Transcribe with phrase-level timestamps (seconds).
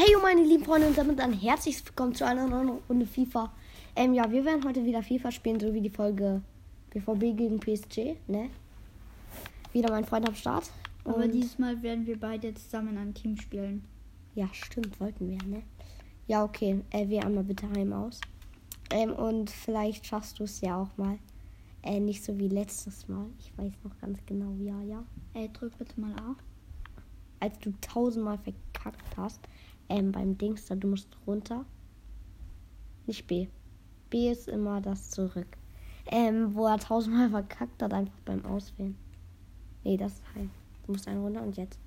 [0.00, 3.52] Hey, meine lieben Freunde, und damit ein herzliches Willkommen zu einer neuen Runde FIFA.
[3.96, 6.40] Ähm, ja, wir werden heute wieder FIFA spielen, so wie die Folge
[6.90, 8.48] BVB gegen PSG, ne?
[9.72, 10.70] Wieder mein Freund am Start.
[11.04, 13.82] Aber Und- dieses Mal werden wir beide zusammen in einem Team spielen.
[14.36, 15.64] Ja, stimmt, wollten wir, ne?
[16.28, 16.80] Ja, okay.
[16.90, 18.20] Äh, wir einmal bitte heim aus.
[18.90, 21.18] Ähm, und vielleicht schaffst du es ja auch mal.
[21.82, 23.26] Äh, nicht so wie letztes Mal.
[23.40, 25.02] Ich weiß noch ganz genau, ja, ja.
[25.34, 26.36] Ey, drück bitte mal A.
[27.40, 29.40] Als du tausendmal verkackt hast,
[29.88, 31.64] ähm, beim Dings da, du musst runter.
[33.06, 33.48] Nicht B.
[34.10, 35.46] B ist immer das zurück.
[36.06, 38.96] Ähm, wo er tausendmal verkackt hat, einfach beim Auswählen.
[39.84, 40.50] Nee, das ist heim.
[40.86, 41.78] Du musst einen runter und jetzt.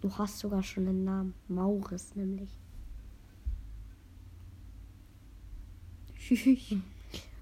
[0.00, 1.34] Du hast sogar schon einen Namen.
[1.48, 2.50] Mauris nämlich.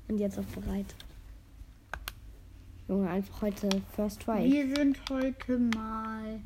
[0.08, 0.94] Und jetzt auch bereit.
[2.86, 4.50] Junge, einfach heute First Try.
[4.50, 6.40] Wir sind heute mal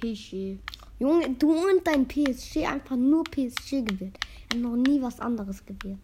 [0.00, 0.58] PSG.
[1.00, 4.16] Junge, du und dein PSG einfach nur PSG gewählt.
[4.48, 5.98] Ich habe noch nie was anderes gewählt.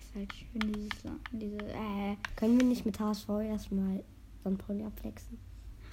[0.00, 4.02] Ist halt schön, dieses, La- diese, äh, Können wir nicht mit HSV erstmal
[4.40, 4.58] St.
[4.58, 5.38] Pauli abflexen?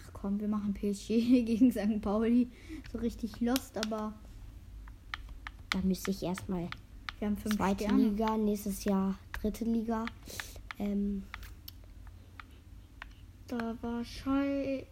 [0.03, 1.07] ach komm, wir machen PSG
[1.45, 2.01] gegen St.
[2.01, 2.49] Pauli.
[2.91, 4.13] So richtig lost, aber
[5.69, 6.67] Da müsste ich erstmal
[7.19, 8.01] wir haben fünf zweite Sterne.
[8.09, 10.05] Liga, nächstes Jahr dritte Liga.
[10.79, 11.23] Ähm,
[13.47, 14.87] Da war Schei.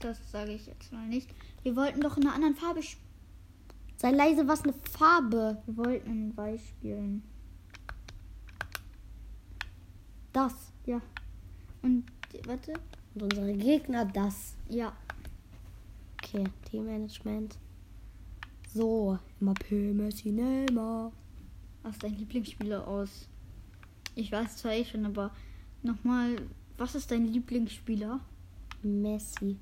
[0.00, 1.28] Das sage ich jetzt mal nicht.
[1.62, 3.06] Wir wollten doch in einer anderen Farbe spielen.
[3.96, 5.62] sei leise, was eine Farbe.
[5.66, 7.22] Wir wollten in Weiß spielen.
[10.32, 10.54] Das.
[10.86, 11.00] Ja.
[11.82, 12.04] Und
[12.46, 12.74] warte.
[13.14, 14.54] Und unsere Gegner das.
[14.68, 14.92] Ja.
[16.22, 17.58] Okay, Teammanagement.
[18.72, 21.12] So, Mbappé, Messi, Neymar.
[21.82, 23.26] Was ist dein Lieblingsspieler aus?
[24.14, 25.32] Ich weiß zwar eh schon, aber
[25.82, 26.36] nochmal,
[26.76, 28.20] was ist dein Lieblingsspieler?
[28.82, 29.58] Messi.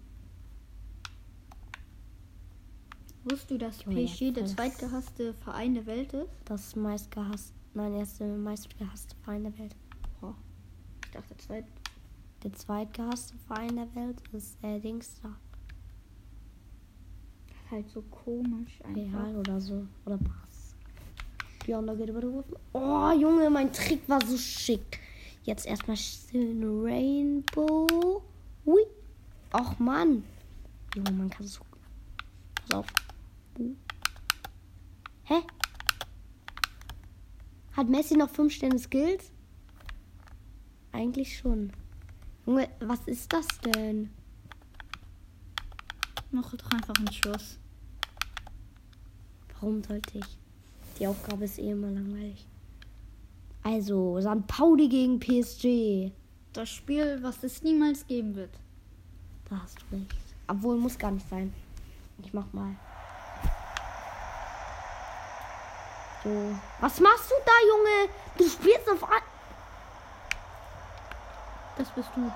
[3.25, 6.31] Wusstest du, dass Junge, PSG der zweitgehasste Verein der Welt ist?
[6.47, 9.77] Das meistgehasste, nein, er ist der meistgehasste Verein der Welt.
[10.21, 10.35] Boah.
[11.05, 11.65] Ich dachte zweit.
[12.43, 15.35] Der zweitgehasste Verein der Welt ist äh, Dings da.
[17.49, 19.25] Das ist halt so komisch einfach.
[19.25, 19.87] Real oder so.
[20.07, 20.75] Oder Pass.
[21.67, 22.57] Ja, und da geht über die Rufen.
[22.73, 25.01] Oh, Junge, mein Trick war so schick.
[25.43, 28.23] Jetzt erstmal schön Rainbow.
[28.65, 28.81] Ui.
[29.53, 30.25] Och, Mann.
[30.95, 31.63] Junge, man kann so.
[32.55, 32.87] Pass auf.
[35.25, 35.43] Hä?
[37.73, 39.33] Hat Messi noch 5 Sterne Skills?
[40.93, 41.73] Eigentlich schon.
[42.47, 44.11] Junge, was ist das denn?
[46.31, 47.59] Mach doch einfach einen Schuss.
[49.55, 50.39] Warum sollte ich?
[50.99, 52.47] Die Aufgabe ist eh immer langweilig.
[53.63, 54.47] Also, St.
[54.47, 56.13] Pauli gegen PSG.
[56.53, 58.59] Das Spiel, was es niemals geben wird.
[59.51, 60.15] Da hast du recht.
[60.47, 61.53] Obwohl, muss gar nicht sein.
[62.23, 62.75] Ich mach mal.
[66.25, 66.31] So.
[66.81, 68.13] Was machst du da, Junge?
[68.37, 69.05] Du spielst auf.
[69.11, 69.23] ein-
[71.77, 72.31] Das bist du.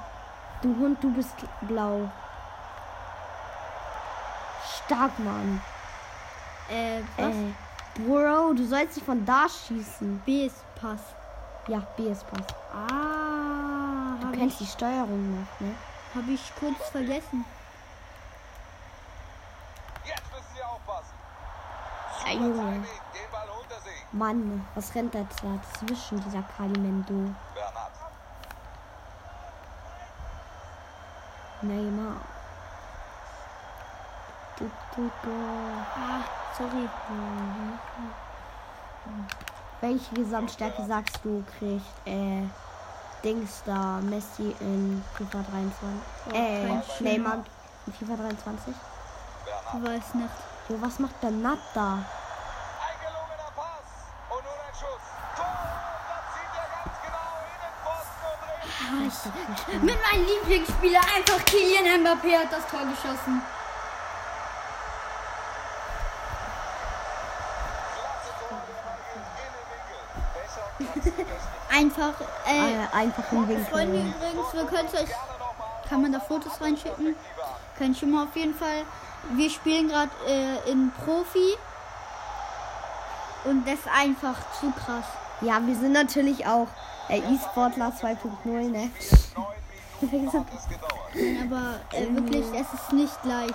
[0.62, 2.08] Du Hund, du bist blau.
[4.84, 5.60] Stark, Mann.
[6.70, 7.34] Äh, was?
[7.34, 7.52] Äh,
[8.06, 10.22] Bro, du sollst nicht von da schießen.
[10.24, 11.00] B ist Pass.
[11.66, 12.46] Ja, BS Pass.
[12.72, 15.74] Ah, Du kennst ich, die Steuerung noch, ne?
[16.14, 17.44] Hab ich kurz vergessen.
[20.04, 21.14] Jetzt müssen Sie aufpassen.
[22.24, 22.84] Ja, Super Junge.
[24.12, 27.34] Mann, was rennt da jetzt da zwischen dieser Kalimendo?
[31.62, 32.16] Neymar.
[34.58, 35.30] Du, du, du.
[35.30, 36.24] Ah,
[36.58, 36.88] sorry.
[39.80, 42.42] Welche Gesamtstärke sagst du, kriegt äh,
[43.22, 45.72] Dings da Messi in FIFA 23?
[46.26, 46.82] Oh, äh.
[47.04, 47.44] Neymar
[47.86, 48.74] in FIFA 23?
[49.44, 49.74] Bernhard.
[49.74, 50.30] Ich weiß nicht.
[50.68, 51.98] Jo, was macht Bernat da?
[58.90, 59.84] Genau.
[59.84, 63.42] Mit meinem Lieblingsspieler einfach Kylian Mbappé hat das Tor geschossen.
[67.94, 68.58] Klasse Tor.
[68.66, 70.00] Der Ball geht in den Winkel.
[70.34, 71.61] Besser kannst du das nicht.
[71.74, 72.12] Einfach,
[72.46, 73.64] äh, Äh, einfach im Winkel.
[73.64, 75.10] Freunde übrigens, wir können euch,
[75.88, 77.16] kann man da Fotos reinschicken?
[77.78, 78.84] Können schon mal auf jeden Fall.
[79.30, 81.56] Wir spielen gerade äh, in Profi.
[83.44, 85.04] Und das ist einfach zu krass.
[85.40, 86.68] Ja, wir sind natürlich auch
[87.08, 88.90] äh, E-Sportler 2.0, ne?
[91.42, 93.54] Aber äh, wirklich, es ist nicht leicht.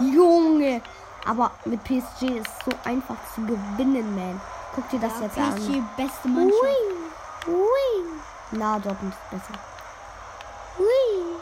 [0.00, 0.80] Junge!
[1.28, 4.40] Aber mit PSG ist es so einfach zu gewinnen, man.
[4.74, 5.90] Guck dir das Ja, jetzt PSG an.
[5.96, 6.62] beste Mannschaft.
[7.46, 8.20] Ui, ui.
[8.52, 9.60] Na, Dortmund ist besser.
[10.78, 11.36] Ui.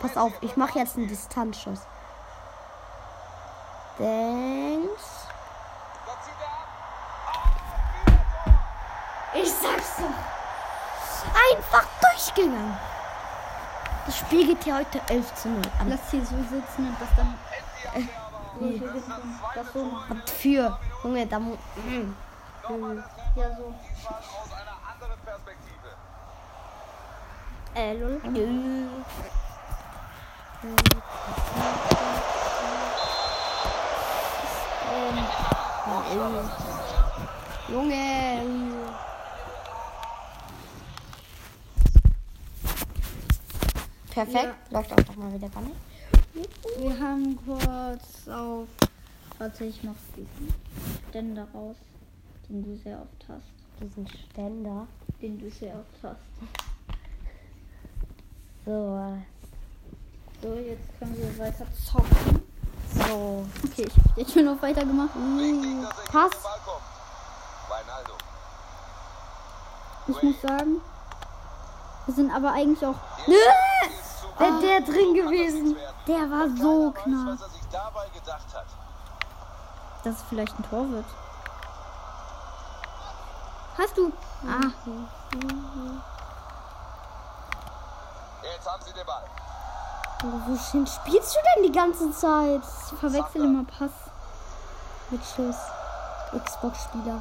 [0.00, 1.80] Pass auf, ich mache jetzt einen Distanzschuss.
[3.98, 4.78] Tor.
[9.34, 11.52] Ich sag's doch.
[11.52, 12.78] Einfach durchgegangen.
[14.06, 15.88] Das Spiel geht ja heute 11 zu 0 an.
[15.90, 17.38] Lass hier so sitzen und das dann.
[17.88, 18.00] Aber.
[18.58, 19.40] Hier sitzen.
[19.54, 19.92] Das so.
[20.08, 20.78] Was für?
[21.04, 21.58] Junge, da muss.
[22.70, 22.78] Das
[23.34, 23.74] Ja, so.
[23.82, 25.88] diesmal aus einer anderen Perspektive.
[27.74, 28.20] Äh, lol.
[37.68, 38.30] Junge.
[44.10, 44.54] Perfekt.
[44.70, 45.76] Läuft auch doch mal wieder nicht.
[46.78, 48.68] Wir haben kurz auf.
[49.38, 50.54] Warte, ich mach diesen
[51.08, 51.76] Ständer raus,
[52.50, 53.52] den du sehr oft hast.
[53.80, 54.86] Diesen Ständer.
[55.22, 56.20] Den du sehr oft hast.
[58.66, 59.16] So.
[60.42, 62.42] So, jetzt können wir weiter zocken.
[62.94, 63.46] So.
[63.64, 65.10] Okay, ich hab jetzt schon noch weitergemacht.
[65.16, 66.30] Er Pass.
[70.08, 70.82] Ich muss sagen,
[72.04, 72.96] wir sind aber eigentlich auch.
[73.24, 73.32] Zu
[74.38, 75.76] Wäre der drin gewesen.
[76.06, 77.38] Der war so knapp.
[80.04, 81.06] Dass es vielleicht ein Tor wird.
[83.78, 84.12] Hast du?
[84.46, 84.70] Ah,
[88.42, 89.24] Jetzt haben sie den Ball.
[90.22, 92.60] Wohin spielst du denn die ganze Zeit?
[92.92, 93.90] ich verwechsel immer Pass.
[95.10, 95.56] Mit Schuss.
[96.44, 97.20] Xbox-Spieler.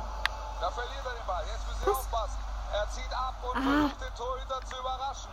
[0.62, 1.44] Da verliert er den Ball.
[1.48, 2.38] Jetzt müssen sie aufpassen.
[2.74, 3.62] Er zieht ab und Ah.
[3.62, 5.32] versucht den Torhüter zu überraschen.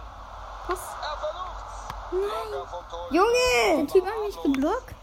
[0.69, 0.79] Was?
[1.03, 2.91] Er versucht's.
[2.91, 3.15] Torhüter.
[3.15, 3.77] Junge!
[3.79, 4.95] Der Typ hat mich geblockt.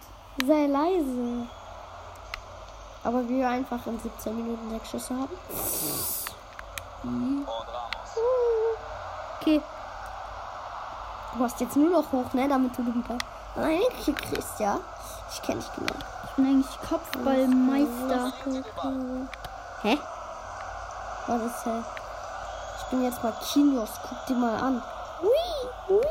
[0.47, 1.47] Sei leise.
[3.03, 5.37] Aber wir einfach in 17 Minuten sechs Schüsse haben.
[7.03, 7.49] Ramos.
[9.39, 9.61] Okay,
[11.35, 12.47] Du hast jetzt nur noch hoch, ne?
[12.47, 13.17] Damit du den Ball
[13.55, 14.79] eigentlich kriegst, ja?
[15.31, 15.93] Ich kenne dich genau.
[16.25, 18.33] ich bin eigentlich Kopfballmeister.
[19.81, 19.97] Hä?
[21.27, 21.83] Was ist hä?
[22.77, 23.89] Ich bin jetzt mal Kinos.
[24.07, 24.83] Guck dir mal an.
[25.21, 25.29] Hui,
[25.87, 26.01] hui.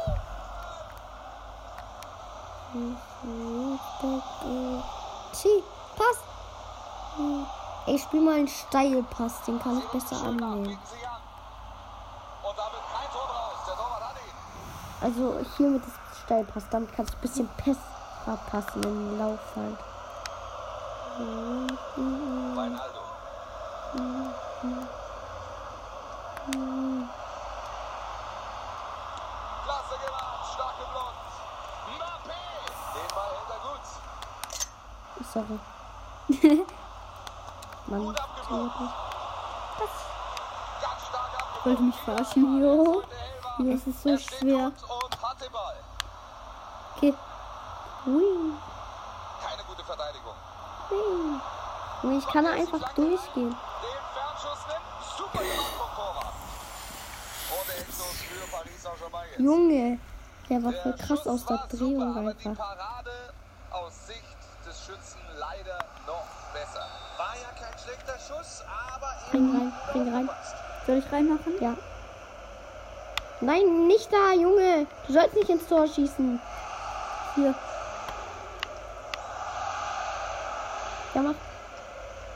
[5.96, 6.31] Pass.
[7.86, 10.78] Ich spiel mal einen Steilpass, den kann ich besser annehmen.
[15.00, 15.92] Also hier mit dem
[16.24, 19.78] Steilpass, damit kannst du ein bisschen besser passen im Lauf halt.
[22.56, 23.00] Reinaldo.
[29.64, 30.46] Klasse gemacht.
[30.54, 31.32] Stark geblockt.
[31.94, 32.40] Mbappé.
[32.94, 33.84] Den Ball hält er gut.
[35.32, 36.66] Sorry.
[37.92, 38.16] Ganz
[41.10, 41.64] stark abgeblockt.
[41.64, 42.62] Wollte mich verarschen.
[42.62, 43.02] Jo.
[43.72, 44.72] Es ist so Er schwer.
[46.96, 47.14] Okay.
[48.06, 48.52] hui,
[49.44, 50.34] Keine gute Verteidigung.
[50.90, 51.40] hui.
[52.02, 53.54] Junge, Ich kann da einfach durchgehen.
[59.38, 59.98] Junge,
[60.48, 62.56] der war voll krass aus der Drehung einfach.
[62.56, 63.10] Parade
[63.70, 64.22] aus Sicht
[64.66, 66.86] des Schützen leider noch besser.
[67.16, 68.62] War ja kein schlechter Schuss,
[69.32, 70.28] Bring rein, bring rein.
[70.86, 71.54] Soll ich reinmachen?
[71.58, 71.74] Ja.
[73.40, 74.86] Nein, nicht da, Junge.
[75.06, 76.38] Du sollst nicht ins Tor schießen.
[77.34, 77.54] Hier.
[81.14, 81.34] Ja, mach.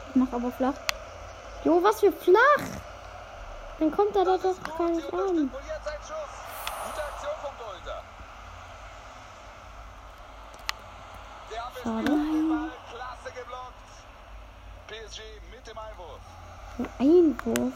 [0.09, 0.73] Ich mach aber flach.
[1.65, 2.65] Jo, was für flach.
[3.79, 5.51] Dann kommt er da doch gar nicht an.
[11.83, 12.11] Schade.
[14.89, 16.21] PSG mit dem Einwurf.
[16.79, 17.73] Ein Einwurf.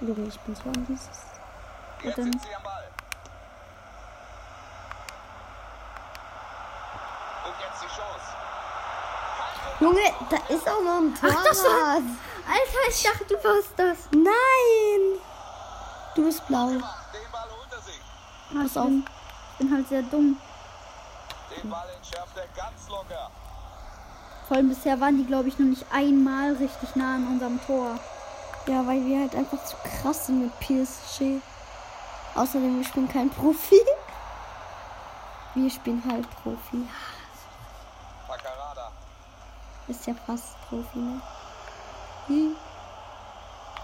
[0.00, 1.08] Junge, ich bin so an dieses.
[2.02, 2.88] Jetzt dann- sind sie am Ball.
[7.44, 8.26] Und jetzt die Chance.
[9.38, 9.88] Kein Tor.
[9.88, 11.30] Junge, da ist auch noch ein Tor.
[11.32, 13.98] Ach, das war- Alter, ich dachte, du warst das.
[14.12, 15.20] Nein.
[16.14, 16.70] Du bist blau.
[18.52, 18.88] Pass auf.
[18.88, 20.10] ich bin halt sehr dumm.
[20.30, 20.38] Den Ball entschärft er ganz
[21.49, 21.49] locker.
[24.48, 27.98] Vor allem bisher waren die, glaube ich, noch nicht einmal richtig nah an unserem Tor.
[28.66, 31.40] Ja, weil wir halt einfach zu krass sind mit PSG.
[32.34, 33.80] Außerdem, wir spielen kein Profi.
[35.54, 36.86] Wir spielen halt Profi.
[39.88, 41.20] Ist ja fast Profi, ne?
[42.28, 42.56] Hm.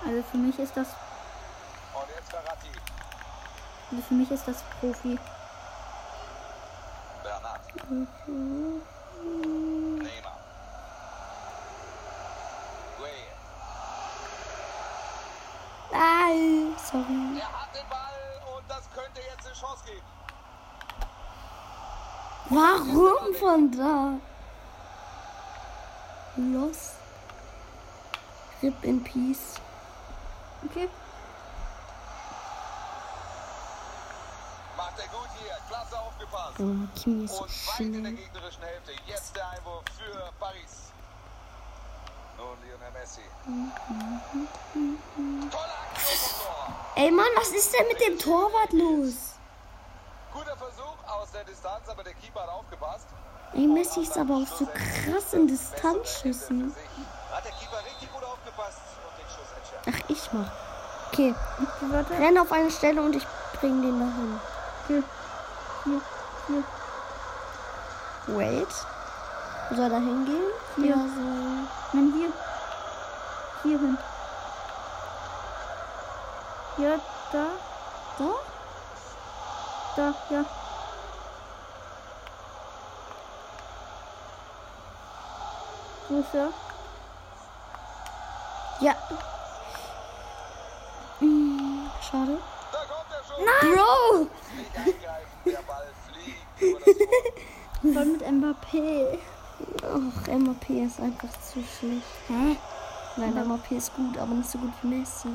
[0.07, 0.87] Also für mich ist das,
[3.91, 5.19] also für mich ist das Profi.
[15.93, 17.39] Ai, sorry.
[17.39, 18.07] Er hat den Ball
[18.69, 20.05] das könnte jetzt eine Chance geben.
[22.51, 24.19] Warum von da?
[26.37, 26.93] Los.
[28.63, 29.61] Rip in Peace.
[30.65, 30.89] Okay.
[34.77, 35.57] Macht er gut hier.
[35.69, 36.46] Klasse aufgepasst.
[36.59, 36.63] Oh,
[36.95, 38.15] Kimi ist so schnell.
[38.15, 38.93] gegnerischen Hälfte.
[39.07, 40.91] Jetzt der Einwurf für Paris.
[42.39, 43.21] Nun Lionel Messi.
[45.51, 46.77] Tolle Aktion vom Tor.
[46.97, 49.35] Ey Mann, was ist denn mit dem Torwart los?
[50.33, 53.09] Guter Versuch aus der Distanz, aber der Keeper hat aufgepasst.
[53.53, 56.75] Ey, Messi ist aber auch so krass in Distanzschüssen.
[59.89, 60.51] Ach, ich mach.
[61.13, 61.35] Okay,
[62.19, 63.27] renn auf eine Stelle und ich
[63.61, 64.41] bring den dahin.
[64.89, 65.03] Hier.
[65.85, 66.01] Hier.
[66.47, 66.65] Hier.
[68.29, 68.69] Wait.
[69.71, 70.51] Soll er da hingehen?
[70.77, 70.87] Hier.
[70.87, 71.21] Ja, so.
[71.93, 72.33] Nein, hier.
[73.63, 73.99] Hier hin.
[76.79, 77.01] Ja,
[77.33, 77.47] da.
[78.19, 78.31] Da?
[79.97, 80.45] Da, ja.
[86.09, 86.53] Wo ist er?
[88.81, 88.95] Ja.
[91.19, 92.39] Hm, schade.
[92.73, 93.41] Da kommt der Schuss.
[93.61, 94.29] Bro!
[94.55, 96.76] Nicht eingreifen, der Ball fliegt über das Tor.
[97.83, 99.19] Voll mit Mbappé.
[99.83, 102.03] Ach, MAP ist einfach zu schlecht.
[102.29, 102.57] Hä?
[103.17, 105.29] Nein, MAP ist gut, aber nicht so gut wie Messi.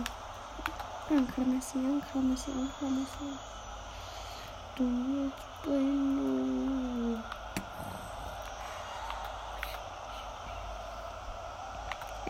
[1.10, 3.38] Danke, Messi, danke, Messi, danke, Messi.
[4.75, 5.31] Du
[5.63, 7.20] Bruno.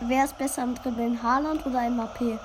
[0.00, 2.38] Wer ist besser am Dribbeln, Haaland oder MAP?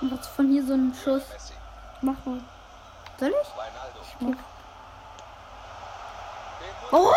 [0.00, 1.22] Und was von hier so ein Schuss.
[2.02, 2.40] Mach mal.
[3.18, 3.48] Soll ich?
[4.20, 4.36] Den
[6.92, 7.12] Oh!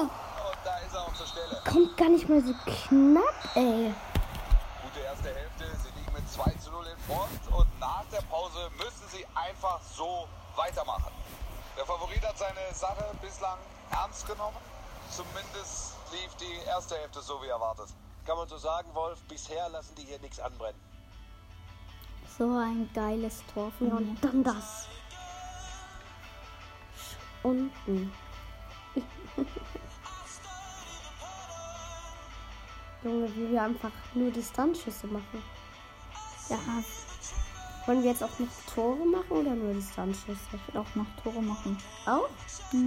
[0.00, 1.60] Und da ist er auch zur Stelle.
[1.64, 3.94] Kommt gar nicht mal so knapp, ey.
[4.82, 5.64] Gute erste Hälfte.
[5.82, 7.56] Sie liegen mit 2 zu 0 in Front.
[7.56, 11.12] Und nach der Pause müssen sie einfach so weitermachen.
[11.76, 13.58] Der Favorit hat seine Sache bislang
[13.90, 14.56] ernst genommen.
[15.10, 17.88] Zumindest lief die erste Hälfte so wie erwartet.
[18.26, 20.87] Kann man so sagen, Wolf, bisher lassen die hier nichts anbrennen.
[22.38, 24.00] So ein geiles Tor von Ja, mir.
[24.08, 24.86] und dann das.
[27.42, 28.12] Unten.
[33.04, 35.42] Junge, wie wir einfach nur Distanzschüsse machen.
[36.48, 36.58] Ja,
[37.86, 40.38] Wollen wir jetzt auch noch Tore machen oder nur Distanzschüsse?
[40.52, 41.78] ich will auch noch Tore machen.
[42.06, 42.28] Auch?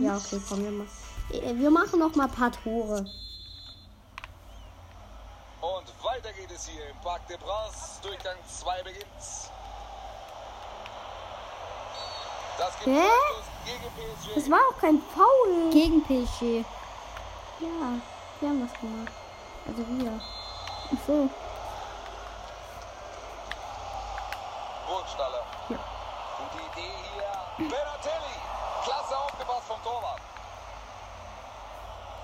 [0.02, 0.90] Ja, okay, komm, wir machen.
[1.32, 3.06] Äh, Wir machen noch mal ein paar Tore.
[5.82, 8.00] Und weiter geht es hier im Parc des Princes.
[8.04, 9.06] Durchgang 2 beginnt.
[12.58, 13.10] Das gibt Hä?
[13.66, 14.36] Gegen PSG.
[14.36, 15.70] Das war auch kein Foul.
[15.72, 16.66] Gegen PSG.
[17.60, 18.00] Ja,
[18.40, 19.14] wir haben das gemacht.
[19.68, 20.22] Also wir.
[20.94, 21.30] Ach so.
[24.88, 25.46] Burgstaller.
[25.68, 27.70] Gute Idee hier.
[27.70, 28.36] Benatelli.
[28.84, 30.22] Klasse aufgepasst vom Torwart.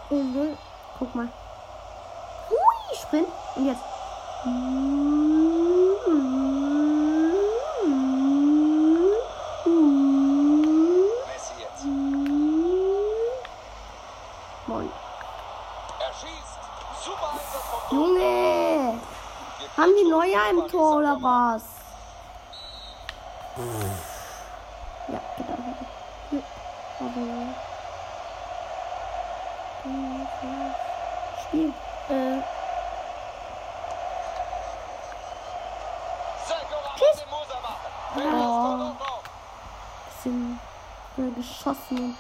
[0.10, 0.58] Mhm.
[1.00, 1.30] Guck mal.
[3.02, 3.28] Sprint.
[3.56, 3.82] Und jetzt.
[11.28, 11.86] Messi jetzt.
[14.68, 14.90] Moin.
[16.00, 16.60] Er schießt.
[17.04, 17.98] Super Einsatz vom Tor.
[18.00, 19.00] Junge!
[19.78, 21.64] Haben die Neuer im Tor oder was?
[25.08, 25.58] Ja, genau.
[26.32, 26.42] Ja,
[27.00, 27.56] Aber.
[31.48, 31.74] Spiel.
[32.10, 32.42] Äh,
[36.46, 37.92] Sergio Ramos den Moser machen.
[38.16, 39.22] Wer das Tor doch noch?
[40.24, 40.60] Bisschen
[41.18, 42.18] äh, geschossen.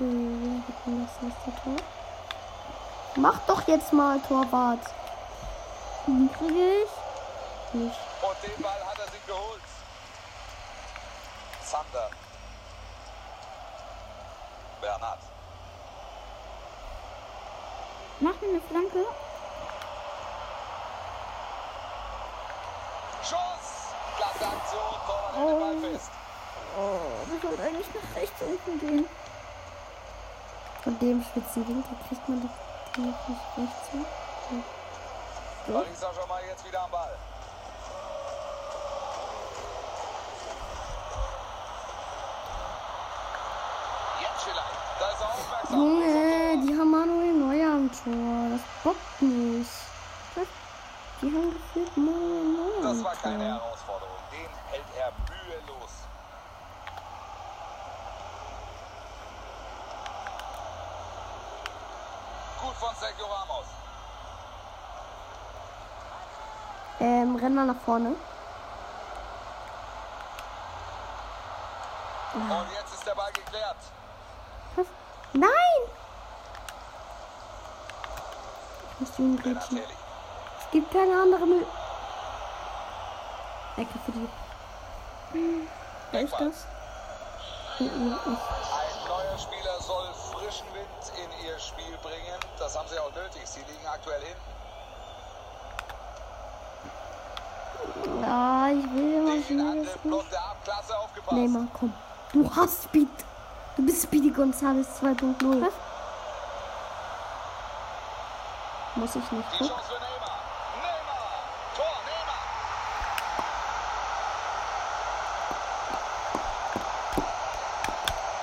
[0.00, 1.76] Äh, denn das nächste Tor?
[3.16, 4.84] Mach doch jetzt mal, Torwart.
[6.38, 7.74] kriege ich.
[7.74, 7.96] Nicht.
[8.22, 9.62] Und den Ball hat er sich geholt.
[11.64, 12.10] Zander.
[14.80, 15.20] Bernhard.
[18.20, 19.06] Mach mir eine Flanke.
[23.22, 23.94] Schuss.
[24.16, 24.80] Klasse Aktion.
[25.06, 26.10] Torwart hält den Ball fest.
[26.76, 29.08] Oh, wir sollten eigentlich nach rechts unten gehen.
[30.82, 34.04] Von dem spitzen Winkel kriegt man doch noch nicht recht zu.
[35.72, 37.16] Paris Saint-Germain jetzt wieder am Ball.
[44.20, 44.78] Jetzt vielleicht.
[44.98, 45.78] Da ist aufmerksam.
[45.78, 48.50] Junge, die haben Manuel Neuer am Tor.
[48.50, 49.70] Das bockt nicht.
[51.22, 53.44] Die haben gefühlt Manuel Neuer Das war keine.
[53.44, 54.16] Herausforderung.
[54.32, 55.92] Den hält er mühelos.
[62.62, 63.66] Gut von Sergio Ramos.
[66.98, 68.14] Ähm, renn mal nach vorne.
[72.32, 73.76] Und jetzt ist der Ball geklärt.
[74.76, 74.86] Was?
[75.34, 75.50] Nein!
[78.92, 79.78] Ich muss ihn grätschen.
[79.78, 81.80] Es gibt keine andere Möglichkeit.
[83.76, 84.28] Ecke für die.
[86.12, 86.66] Wer ist das?
[87.80, 87.84] Oh,
[89.30, 92.40] neuer Spieler soll frischen Wind in ihr Spiel bringen.
[92.58, 93.42] Das haben sie auch nötig.
[93.44, 94.40] Sie liegen aktuell hinten.
[98.22, 99.60] Ja, ich will
[100.40, 100.56] ab.
[100.64, 101.32] Klasse aufgepasst.
[101.32, 101.92] Neymar, komm.
[102.32, 103.08] Du hast Speed.
[103.76, 105.62] Du bist Speedy Gonzales 2.0.
[105.62, 105.72] Was?
[108.96, 109.52] Muss ich nicht.
[109.52, 109.68] Die Guck.
[109.68, 110.38] Chance für Neymar.
[110.82, 111.44] Neymar.
[111.76, 112.42] Tor, Neymar.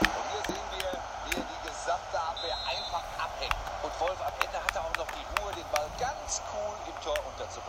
[0.01, 0.91] Und hier sehen wir,
[1.25, 3.55] wie er die gesamte Abwehr einfach abhängt.
[3.84, 7.03] Und Wolf, am Ende hat er auch noch die Ruhe, den Ball ganz cool im
[7.03, 7.66] Tor unterzubringen.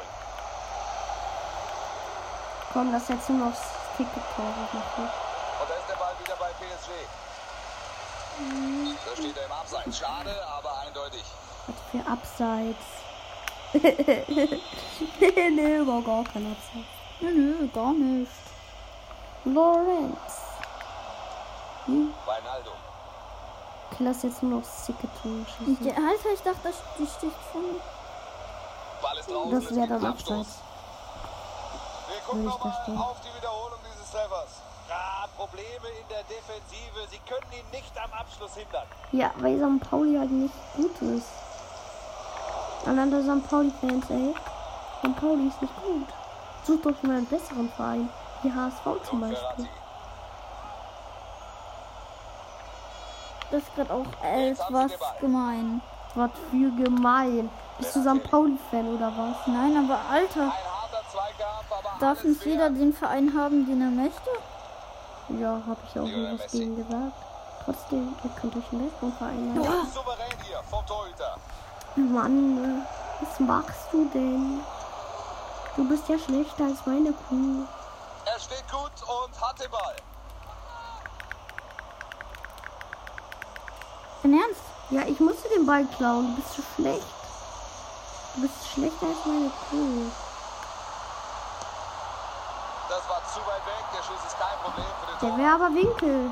[2.72, 3.62] Komm, das jetzt nur noch das
[3.96, 5.04] Ticket-Tor machen.
[5.60, 6.90] Und da ist der Ball wieder bei PSG.
[9.04, 9.98] Da steht er im Abseits.
[9.98, 11.24] Schade, aber eindeutig.
[11.66, 12.86] Was für Abseits.
[15.20, 16.86] nee, nee, war gar kein Abseits.
[17.20, 18.30] Nö, nö, gar nicht.
[19.44, 20.18] Lorenz.
[21.86, 22.70] Hm, Reinaldo.
[23.92, 25.86] ich lass jetzt nur noch das Ticket-Tor schießen.
[25.86, 27.64] Ja, Alter, ich dachte, das die sticht von.
[29.50, 30.06] Das wäre dann.
[30.06, 30.60] Abseits.
[32.08, 34.62] Wir gucken nochmal auf die Wiederholung dieses Treffers.
[34.88, 37.08] Ja, Probleme in der Defensive.
[37.10, 38.86] Sie können ihn nicht am Abschluss hindern.
[39.12, 39.90] Ja, weil St.
[39.90, 41.28] Pauli halt nicht gut ist.
[42.86, 43.48] An andere St.
[43.48, 44.34] Pauli-Fans, ey.
[45.00, 45.16] St.
[45.20, 46.08] Pauli ist nicht gut.
[46.64, 48.08] Sucht doch mal einen besseren Verein.
[48.42, 49.68] Wie HSV zum Beispiel.
[53.50, 55.80] Das ist gerade auch etwas gemein.
[56.14, 57.50] Was für gemein.
[57.78, 58.30] Bist du St.
[58.30, 59.46] Pauli-Fan oder was?
[59.46, 60.52] Nein, aber Alter,
[62.00, 64.30] darf nicht jeder den Verein haben, den er möchte?
[65.40, 67.12] Ja, hab ich auch Lionel was gegen gesagt.
[67.64, 69.62] Trotzdem, ihr könnt euch einen besseren Verein haben.
[69.62, 71.36] Ganz souverän hier vom Torhüter.
[71.96, 72.86] Mann,
[73.20, 74.60] was machst du denn?
[75.76, 77.64] Du bist ja schlechter als meine Kuh.
[78.24, 79.96] Er steht gut und hat den Ball.
[84.24, 84.67] In Ernst?
[84.90, 86.34] Ja, ich musste den Ball klauen.
[86.34, 87.04] Du bist so schlecht.
[88.34, 90.10] Du bist schlechter als meine Kuh.
[92.88, 93.84] Das war zu weit weg.
[93.92, 96.30] Der Schuss ist kein Problem für den Der wäre aber Winkel.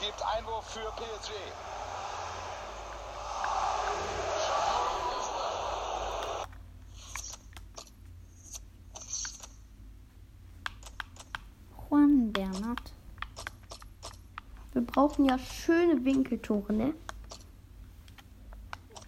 [0.00, 1.32] Gibt Einwurf für PSG.
[11.90, 12.92] Juan Bernat.
[15.18, 16.94] Brauchen ja schöne Winkeltore, ne?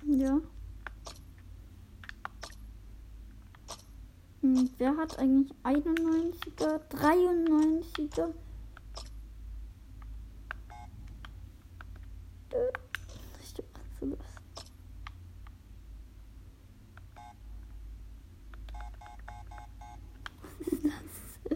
[0.04, 0.40] Ja.
[4.40, 8.34] Hm, wer hat eigentlich 91er, 93er?
[12.50, 12.72] Äh,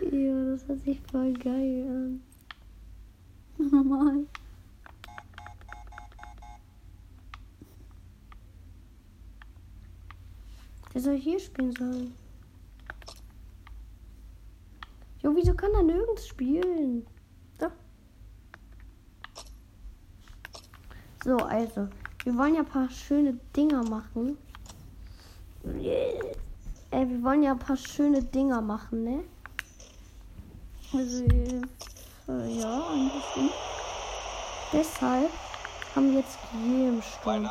[0.53, 2.23] das hört sich voll geil an.
[3.59, 4.27] Normal.
[10.95, 12.15] Der soll hier spielen sollen.
[15.23, 17.07] Jo, wieso kann er nirgends spielen?
[17.59, 17.71] Da.
[21.25, 21.89] So, also.
[22.25, 24.39] Wir wollen ja ein paar schöne Dinger machen.
[25.65, 29.25] Äh, wir wollen ja ein paar schöne Dinger machen, ne?
[30.93, 33.51] Also, äh, ja, eigentlich schon.
[34.73, 35.31] Deshalb
[35.95, 37.49] haben wir jetzt im Sturm.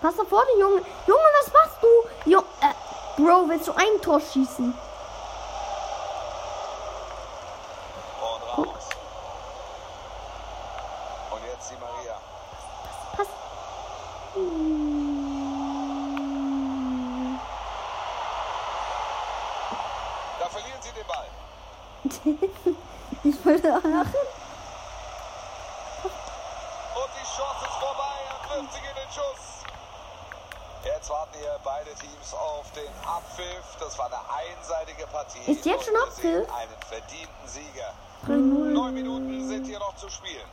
[0.00, 0.82] Pass auf vorne, Junge.
[1.06, 2.15] Junge, was machst du?
[2.26, 2.74] Jo, äh,
[3.16, 4.74] Bro, willst du ein Tor schießen?
[8.20, 8.88] Und raus.
[11.30, 12.20] Und jetzt die Maria.
[13.16, 13.28] Pass.
[20.40, 21.26] Da verlieren sie den Ball.
[23.24, 24.14] Ich wollte auch lachen.
[26.94, 28.16] Und die Chance ist vorbei.
[28.28, 29.55] Er wirft sich in den Schuss.
[30.86, 33.76] Jetzt warten hier beide Teams auf den Abpfiff.
[33.80, 34.22] Das war eine
[34.56, 35.50] einseitige Partie.
[35.50, 36.46] Ist jetzt schon Abpfiff?
[36.54, 37.92] Einen verdienten Sieger.
[38.26, 38.72] 3-0.
[38.72, 40.46] Neun Minuten sind hier noch zu spielen.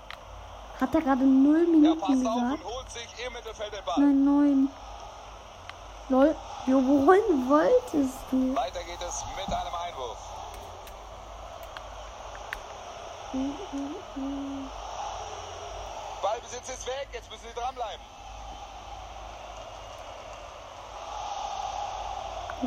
[0.81, 2.65] Hat er gerade null Er Minuten passt auf gesagt?
[2.65, 3.95] und holt sich im Mittelfeld den Ball.
[3.99, 4.69] Nein, 9.
[6.09, 6.35] Lol.
[6.65, 8.55] Jo, wohin wolltest du?
[8.55, 10.17] Weiter geht es mit einem Einwurf.
[13.33, 13.51] Ball
[16.21, 18.01] Ballbesitz ist weg, jetzt müssen sie dranbleiben.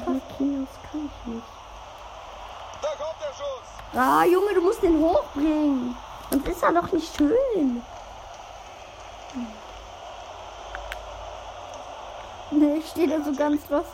[0.05, 1.47] Marquinhos kann ich nicht.
[2.83, 3.69] Da kommt der Schuss.
[3.95, 5.97] Ah, Junge, du musst den hochbringen.
[6.31, 7.83] Sonst ist er doch nicht schön.
[12.51, 13.89] Nee, ich stehe da so ganz lost.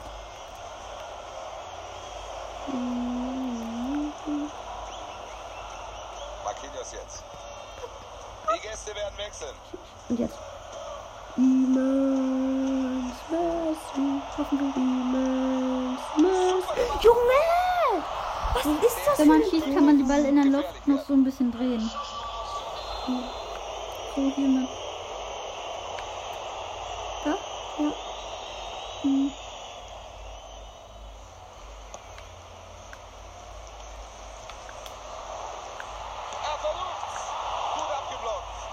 [6.44, 7.24] Marquinhos jetzt.
[8.54, 9.56] Die Gäste werden wechseln.
[10.08, 10.38] Und jetzt.
[13.32, 14.22] Messi.
[14.36, 16.82] Hoffentlich Immens Messi.
[17.00, 17.42] Junge!
[18.64, 21.14] Was ist das Wenn man schießt, kann man die Ball in der Luft noch so
[21.14, 21.90] ein bisschen drehen.
[24.14, 24.68] So hier mit.
[27.24, 27.30] Da?
[27.30, 27.92] Ja.
[29.02, 29.32] Hm.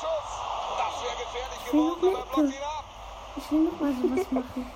[0.02, 0.32] Schuss.
[0.78, 2.86] Das wäre gefährlich geworden, aber blockt ihn ab.
[3.36, 4.72] Ich will noch mal sowas machen.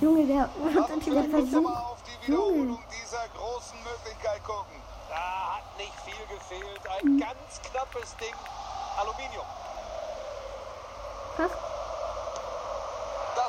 [0.00, 1.62] Junge, der, noch versucht.
[2.26, 4.82] mal großen Möglichkeit gucken.
[5.08, 6.80] Da hat nicht viel gefehlt.
[7.00, 8.34] Ein ganz knappes Ding.
[8.98, 9.46] Aluminium.
[11.36, 11.67] Pass.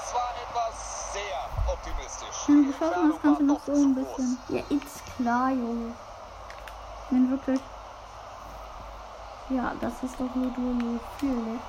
[0.10, 1.39] Das war etwas sehr
[1.72, 2.48] optimistisch.
[2.48, 4.39] Wenn Die du geschossen hast, kannst du noch war so ein bisschen.
[4.50, 5.93] Ja, ist klar, Junge.
[7.12, 7.62] Wenn wirklich.
[9.50, 11.60] Ja, das ist doch nur du Gefühl, ne?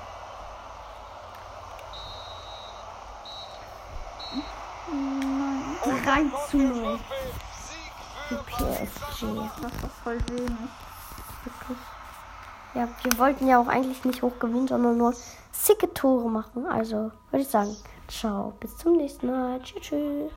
[4.91, 5.77] Nein.
[5.83, 6.03] groß.
[6.03, 6.75] 3 Und zu der 0.
[6.75, 7.35] Schlusspfiff.
[7.67, 7.93] Sieg
[8.27, 9.21] für PSG.
[9.61, 10.69] Das ist voll wenig.
[11.43, 11.77] Wirklich.
[12.73, 15.13] Ja, wir wollten ja auch eigentlich nicht hoch gewinnen, sondern nur
[15.51, 16.65] sicke Tore machen.
[16.65, 17.75] Also würde ich sagen,
[18.07, 19.59] ciao, bis zum nächsten Mal.
[19.61, 19.81] Tschüss.
[19.81, 20.29] tschüss.